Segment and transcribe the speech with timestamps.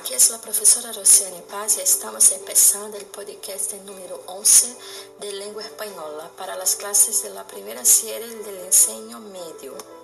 [0.00, 4.76] Aquí es la profesora Rociane Paz y estamos empezando el podcast número 11
[5.18, 9.97] de lengua española para las clases de la primera serie del enseño medio.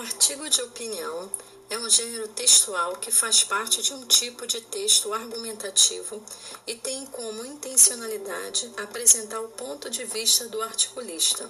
[0.00, 1.30] O artigo de opinião
[1.68, 6.24] é um gênero textual que faz parte de um tipo de texto argumentativo
[6.66, 11.46] e tem como intencionalidade apresentar o ponto de vista do articulista,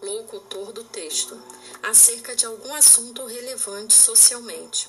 [0.00, 1.38] locutor do texto,
[1.82, 4.88] acerca de algum assunto relevante socialmente.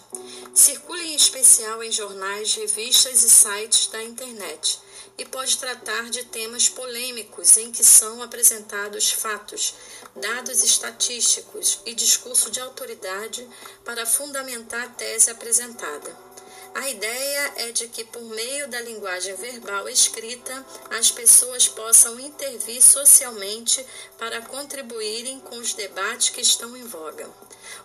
[0.55, 4.79] Circula em especial em jornais, revistas e sites da internet
[5.21, 9.75] e pode tratar de temas polêmicos em que são apresentados fatos,
[10.15, 13.47] dados estatísticos e discurso de autoridade
[13.85, 16.30] para fundamentar a tese apresentada.
[16.73, 22.81] A ideia é de que, por meio da linguagem verbal escrita, as pessoas possam intervir
[22.81, 23.85] socialmente
[24.17, 27.29] para contribuírem com os debates que estão em voga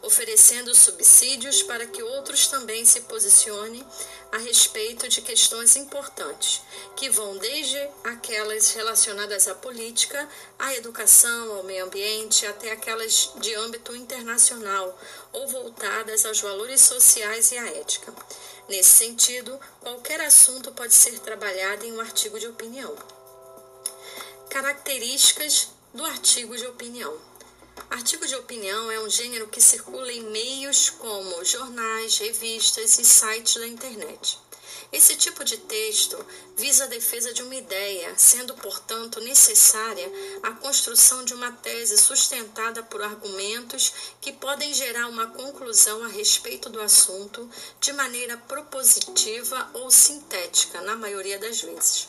[0.03, 3.85] oferecendo subsídios para que outros também se posicionem
[4.33, 6.61] a respeito de questões importantes,
[6.97, 7.79] que vão desde
[8.37, 14.99] aquelas relacionadas à política, à educação, ao meio ambiente, até aquelas de âmbito internacional
[15.33, 18.13] ou voltadas aos valores sociais e à ética.
[18.69, 22.95] Nesse sentido, qualquer assunto pode ser trabalhado em um artigo de opinião.
[24.51, 27.19] Características do artigo de opinião.
[27.89, 33.55] Artigo de opinião é um gênero que circula em meios como jornais, revistas e sites
[33.55, 34.46] da internet.
[34.93, 36.17] Esse tipo de texto
[36.57, 40.11] visa a defesa de uma ideia, sendo, portanto, necessária
[40.43, 46.69] a construção de uma tese sustentada por argumentos que podem gerar uma conclusão a respeito
[46.69, 47.49] do assunto
[47.81, 52.09] de maneira propositiva ou sintética, na maioria das vezes.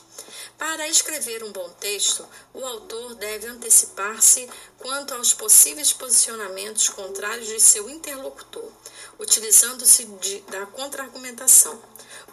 [0.58, 7.60] Para escrever um bom texto, o autor deve antecipar-se quanto aos possíveis posicionamentos contrários de
[7.60, 8.72] seu interlocutor,
[9.20, 10.06] utilizando-se
[10.50, 11.80] da contra-argumentação.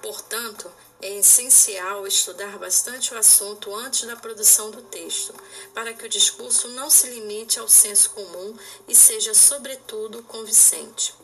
[0.05, 0.71] Portanto,
[1.01, 5.33] é essencial estudar bastante o assunto antes da produção do texto,
[5.73, 8.55] para que o discurso não se limite ao senso comum
[8.87, 11.15] e seja, sobretudo, convincente.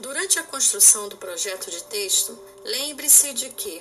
[0.00, 3.80] Durante a construção do projeto de texto, lembre-se de que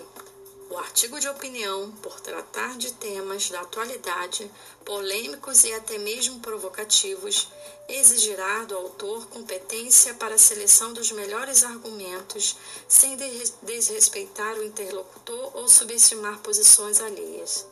[0.70, 4.50] o artigo de opinião, por tratar de temas da atualidade,
[4.84, 7.48] polêmicos e até mesmo provocativos,
[7.88, 13.16] exigirá do autor competência para a seleção dos melhores argumentos, sem
[13.62, 17.68] desrespeitar o interlocutor ou subestimar posições alheias.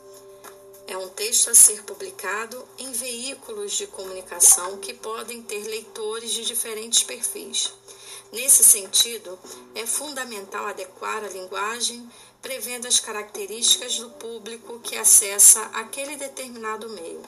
[0.85, 6.45] É um texto a ser publicado em veículos de comunicação que podem ter leitores de
[6.45, 7.73] diferentes perfis.
[8.33, 9.38] Nesse sentido,
[9.75, 12.09] é fundamental adequar a linguagem
[12.41, 17.22] prevendo as características do público que acessa aquele determinado meio.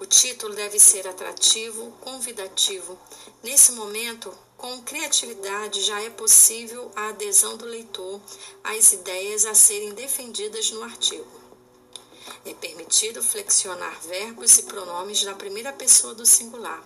[0.00, 2.98] O título deve ser atrativo, convidativo.
[3.42, 8.18] Nesse momento, com criatividade, já é possível a adesão do leitor
[8.64, 11.28] às ideias a serem defendidas no artigo.
[12.46, 16.82] É permitido flexionar verbos e pronomes da primeira pessoa do singular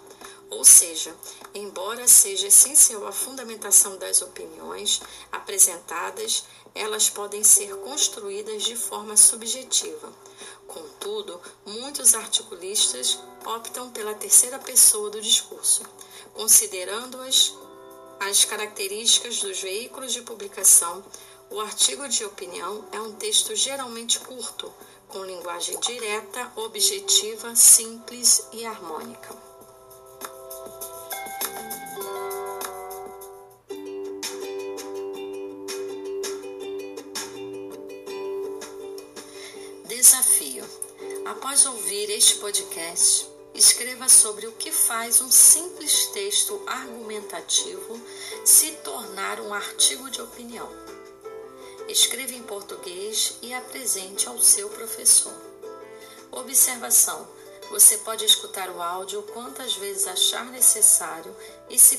[0.50, 1.14] ou seja,
[1.54, 5.00] embora seja essencial a fundamentação das opiniões
[5.30, 6.44] apresentadas,
[6.74, 10.12] elas podem ser construídas de forma subjetiva.
[10.66, 15.82] Contudo, muitos articulistas optam pela terceira pessoa do discurso,
[16.34, 17.54] considerando-as
[18.20, 21.02] as características dos veículos de publicação.
[21.48, 24.72] O artigo de opinião é um texto geralmente curto,
[25.08, 29.49] com linguagem direta, objetiva, simples e harmônica.
[41.30, 43.24] Após ouvir este podcast,
[43.54, 48.00] escreva sobre o que faz um simples texto argumentativo
[48.44, 50.68] se tornar um artigo de opinião.
[51.86, 55.32] Escreva em português e apresente ao seu professor.
[56.32, 57.28] Observação:
[57.70, 61.32] você pode escutar o áudio quantas vezes achar necessário
[61.68, 61.98] e, se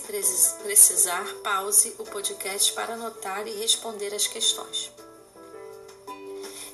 [0.61, 4.91] precisar, pause o podcast para anotar e responder as questões.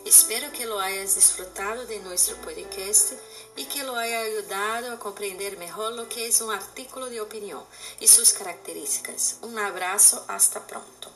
[0.07, 3.11] Espero que lo hayas disfrutado de nuestro podcast
[3.57, 7.61] y que lo haya ayudado a comprender mejor lo que es un artículo de opinión
[7.99, 9.35] y sus características.
[9.41, 11.11] Un abrazo, hasta pronto.